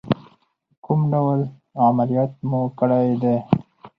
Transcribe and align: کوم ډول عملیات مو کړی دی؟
کوم 0.83 0.99
ډول 1.11 1.39
عملیات 1.85 2.31
مو 2.49 2.61
کړی 2.79 3.07
دی؟ 3.21 3.37